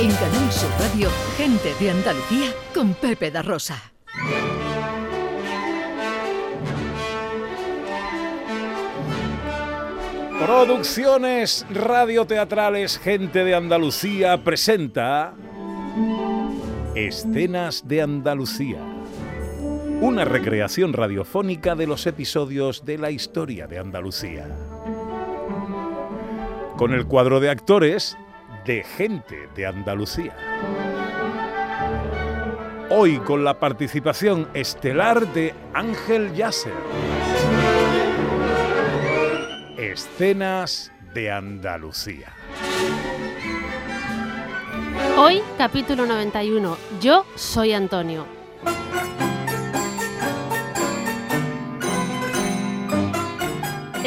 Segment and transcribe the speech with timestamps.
[0.00, 3.82] En Canal Sur Radio, gente de Andalucía con Pepe da Rosa.
[10.38, 15.34] Producciones radioteatrales Gente de Andalucía presenta
[16.94, 18.78] Escenas de Andalucía.
[20.00, 24.46] Una recreación radiofónica de los episodios de la historia de Andalucía.
[26.76, 28.16] Con el cuadro de actores
[28.68, 30.36] de Gente de Andalucía.
[32.90, 36.74] Hoy con la participación estelar de Ángel Yasser.
[39.78, 42.30] Escenas de Andalucía.
[45.16, 46.76] Hoy, capítulo 91.
[47.00, 48.26] Yo soy Antonio.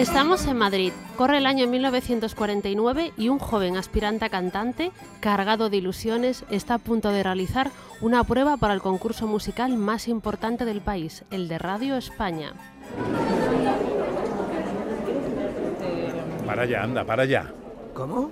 [0.00, 0.92] Estamos en Madrid.
[1.18, 6.78] Corre el año 1949 y un joven aspirante a cantante, cargado de ilusiones, está a
[6.78, 11.58] punto de realizar una prueba para el concurso musical más importante del país, el de
[11.58, 12.54] Radio España.
[16.46, 17.52] Para allá, anda, para allá.
[17.92, 18.30] ¿Cómo?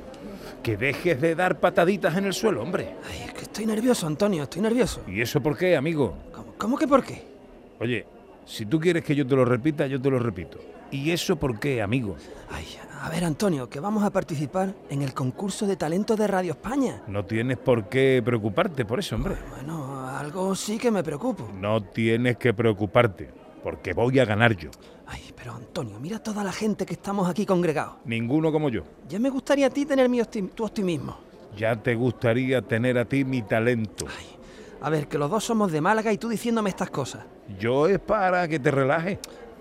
[0.63, 2.95] Que dejes de dar pataditas en el suelo, hombre.
[3.11, 5.03] Ay, es que estoy nervioso, Antonio, estoy nervioso.
[5.07, 6.17] ¿Y eso por qué, amigo?
[6.33, 7.27] ¿Cómo, cómo que por qué?
[7.79, 8.07] Oye,
[8.47, 10.59] si tú quieres que yo te lo repita, yo te lo repito.
[10.91, 12.17] ¿Y eso por qué, amigo?
[12.51, 12.65] Ay,
[13.03, 17.03] a ver, Antonio, que vamos a participar en el concurso de talento de Radio España.
[17.07, 19.37] No tienes por qué preocuparte por eso, hombre.
[19.51, 21.49] Bueno, algo sí que me preocupo.
[21.61, 23.31] No tienes que preocuparte,
[23.63, 24.71] porque voy a ganar yo.
[25.07, 27.97] Ay, pero Antonio, mira toda la gente que estamos aquí congregados.
[28.05, 28.83] Ninguno como yo.
[29.09, 31.17] Ya me gustaría a ti tener mi optim- tu optimismo.
[31.57, 34.07] Ya te gustaría tener a ti mi talento.
[34.81, 37.25] A ver, que los dos somos de Málaga y tú diciéndome estas cosas.
[37.59, 39.19] Yo es para que te relajes.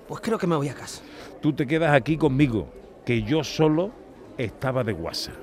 [0.08, 1.02] Pues creo que me voy a casa.
[1.42, 2.72] Tú te quedas aquí conmigo,
[3.06, 3.92] que yo solo
[4.38, 5.34] estaba de guasa.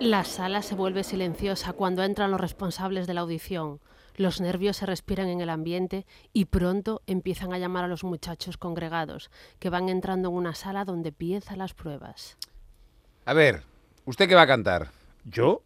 [0.00, 3.80] La sala se vuelve silenciosa cuando entran los responsables de la audición.
[4.16, 8.56] Los nervios se respiran en el ambiente y pronto empiezan a llamar a los muchachos
[8.56, 12.38] congregados, que van entrando en una sala donde empiezan las pruebas.
[13.26, 13.62] A ver,
[14.06, 14.90] ¿usted qué va a cantar?
[15.24, 15.62] Yo,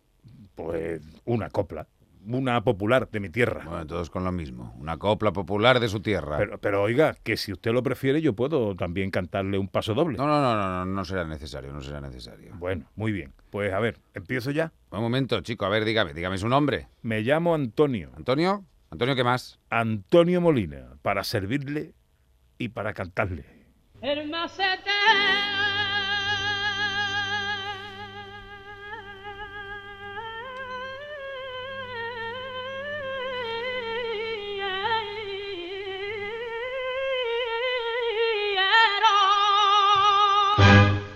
[0.56, 1.86] pues una copla,
[2.26, 3.64] una popular de mi tierra.
[3.64, 4.74] Bueno, todos con lo mismo.
[4.78, 6.38] Una copla popular de su tierra.
[6.38, 10.18] Pero, pero oiga, que si usted lo prefiere, yo puedo también cantarle un paso doble.
[10.18, 12.54] No, no, no, no, no, no será necesario, no será necesario.
[12.58, 13.32] Bueno, muy bien.
[13.50, 14.72] Pues a ver, empiezo ya.
[14.90, 16.88] Un momento, chico, a ver, dígame, dígame su nombre.
[17.02, 18.10] Me llamo Antonio.
[18.16, 18.64] ¿Antonio?
[18.90, 19.58] ¿Antonio qué más?
[19.70, 21.94] Antonio Molina, para servirle
[22.58, 23.44] y para cantarle.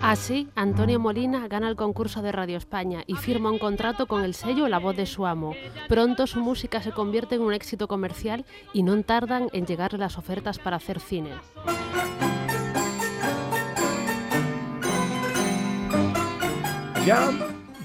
[0.09, 4.33] Así, Antonio Molina gana el concurso de Radio España y firma un contrato con el
[4.33, 5.53] sello La Voz de su amo.
[5.87, 8.43] Pronto su música se convierte en un éxito comercial
[8.73, 11.29] y no tardan en llegarle las ofertas para hacer cine.
[17.05, 17.29] Ya,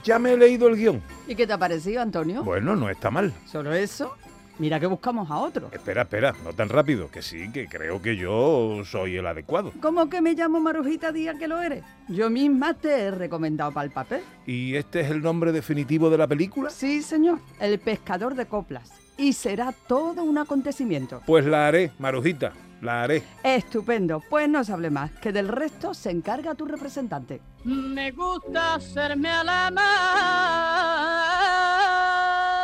[0.03, 1.03] ya me he leído el guion.
[1.29, 2.43] ¿Y qué te ha parecido, Antonio?
[2.43, 3.35] Bueno, no está mal.
[3.45, 4.17] ¿Solo eso?
[4.59, 5.69] Mira que buscamos a otro.
[5.72, 9.72] Espera, espera, no tan rápido, que sí, que creo que yo soy el adecuado.
[9.81, 11.82] ¿Cómo que me llamo Marujita Díaz que lo eres?
[12.09, 14.22] Yo misma te he recomendado para el papel.
[14.47, 16.70] ¿Y este es el nombre definitivo de la película?
[16.70, 18.93] Sí, señor, el pescador de coplas.
[19.16, 21.20] Y será todo un acontecimiento.
[21.26, 23.25] Pues la haré, Marujita, la haré.
[23.43, 27.41] Estupendo, pues no se hable más, que del resto se encarga tu representante.
[27.64, 31.13] Me gusta hacerme a la mar.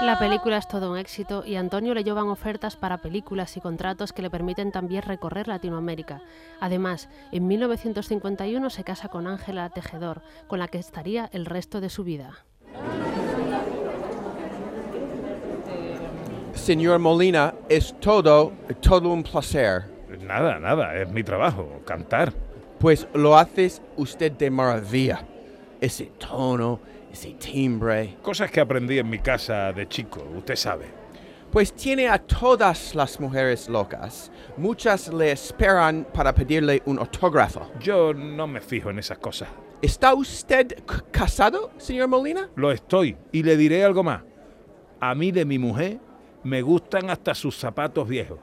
[0.03, 3.61] La película es todo un éxito y a Antonio le llevan ofertas para películas y
[3.61, 6.23] contratos que le permiten también recorrer Latinoamérica.
[6.59, 11.91] Además, en 1951 se casa con Ángela Tejedor, con la que estaría el resto de
[11.91, 12.45] su vida.
[16.55, 19.85] Señor Molina, es todo, todo un placer.
[20.23, 22.33] Nada, nada, es mi trabajo, cantar.
[22.79, 25.27] Pues lo haces usted de maravilla.
[25.79, 26.81] Ese tono,
[27.11, 28.17] ese timbre.
[28.23, 30.87] Cosas que aprendí en mi casa de chico, usted sabe.
[31.51, 34.31] Pues tiene a todas las mujeres locas.
[34.57, 37.69] Muchas le esperan para pedirle un autógrafo.
[37.81, 39.49] Yo no me fijo en esas cosas.
[39.83, 40.77] ¿Está usted
[41.11, 42.51] casado, señor Molina?
[42.55, 44.23] Lo estoy, y le diré algo más.
[45.01, 45.99] A mí de mi mujer
[46.45, 48.39] me gustan hasta sus zapatos viejos.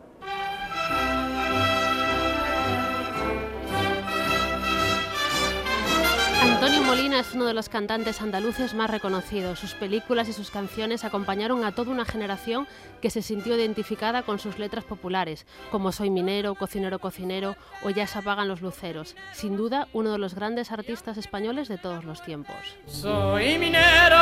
[6.88, 9.60] Molina es uno de los cantantes andaluces más reconocidos.
[9.60, 12.66] Sus películas y sus canciones acompañaron a toda una generación
[13.02, 18.08] que se sintió identificada con sus letras populares, como Soy minero, Cocinero, cocinero o Ya
[18.08, 19.18] se apagan los luceros.
[19.34, 22.56] Sin duda, uno de los grandes artistas españoles de todos los tiempos.
[22.86, 24.16] Soy minero.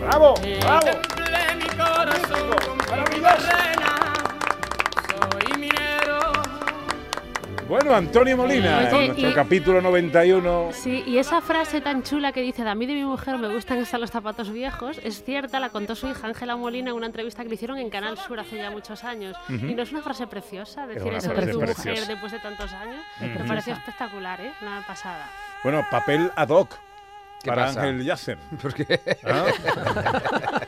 [0.00, 0.34] ¡Bravo!
[0.60, 1.17] ¡Bravo!
[7.68, 10.70] Bueno, Antonio Molina, Oye, en nuestro y- capítulo 91.
[10.72, 13.48] Sí, y esa frase tan chula que dice, de a mí de mi mujer me
[13.52, 17.06] gustan estar los zapatos viejos, es cierta, la contó su hija Ángela Molina en una
[17.06, 19.36] entrevista que le hicieron en Canal Sur hace ya muchos años.
[19.50, 21.90] Y no es una frase preciosa decir una eso de tu preciosa.
[21.90, 23.04] mujer después de tantos años.
[23.20, 24.52] Me pareció espectacular, ¿eh?
[24.62, 25.30] Una pasada.
[25.62, 26.70] Bueno, papel ad hoc
[27.42, 27.82] ¿Qué para pasa?
[27.82, 28.38] Ángel Yasser.
[28.62, 29.44] Porque ¿Ah?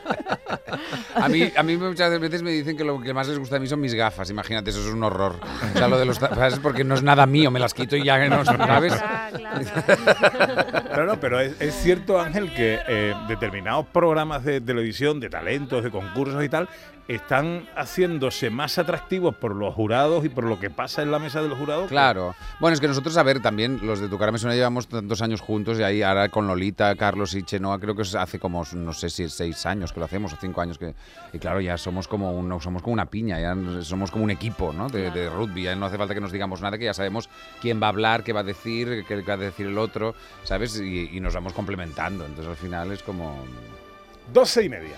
[1.15, 3.59] a mí, a mí muchas veces me dicen que lo que más les gusta a
[3.59, 4.29] mí son mis gafas.
[4.29, 5.39] Imagínate, eso es un horror.
[5.73, 7.95] O sea, lo de los gafas es porque no es nada mío, me las quito
[7.95, 8.93] y ya no, ¿sabes?
[8.93, 10.85] Claro, claro.
[10.95, 15.83] No, no, pero es, es cierto, Ángel, que eh, determinados programas de televisión, de talentos,
[15.83, 16.67] de concursos y tal,
[17.07, 21.41] están haciéndose más atractivos por los jurados y por lo que pasa en la mesa
[21.41, 21.89] de los jurados.
[21.89, 22.35] Claro.
[22.59, 25.21] Bueno, es que nosotros, a ver, también los de Tu cara me suena llevamos tantos
[25.21, 28.63] años juntos y ahí ahora con Lolita, Carlos y Chenoa, creo que es hace como,
[28.73, 30.95] no sé si es seis años que lo hacemos o cinco años que...
[31.33, 34.73] Y claro, ya somos como, un, somos como una piña, ya somos como un equipo,
[34.73, 34.89] ¿no?
[34.89, 37.29] De, de rugby, ya no hace falta que nos digamos nada, que ya sabemos
[37.61, 40.79] quién va a hablar, qué va a decir, qué va a decir el otro, ¿sabes?
[40.79, 42.25] Y, y nos vamos complementando.
[42.25, 43.43] Entonces al final es como...
[44.33, 44.97] 12 y media.